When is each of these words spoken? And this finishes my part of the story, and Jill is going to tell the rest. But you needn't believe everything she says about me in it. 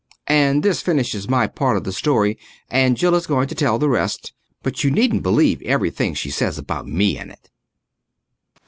And 0.25 0.63
this 0.63 0.81
finishes 0.81 1.29
my 1.29 1.45
part 1.45 1.77
of 1.77 1.83
the 1.83 1.91
story, 1.91 2.35
and 2.71 2.97
Jill 2.97 3.13
is 3.13 3.27
going 3.27 3.47
to 3.49 3.53
tell 3.53 3.77
the 3.77 3.87
rest. 3.87 4.33
But 4.63 4.83
you 4.83 4.89
needn't 4.89 5.21
believe 5.21 5.61
everything 5.61 6.15
she 6.15 6.31
says 6.31 6.57
about 6.57 6.87
me 6.87 7.19
in 7.19 7.29
it. 7.29 7.51